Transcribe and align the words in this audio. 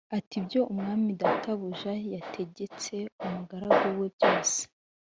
ati 0.17 0.33
“Ibyo 0.41 0.59
umwami 0.71 1.09
databuja 1.21 1.93
yategetse 2.15 2.95
umugaragu 3.25 3.87
we 3.99 4.07
byose 4.15 4.59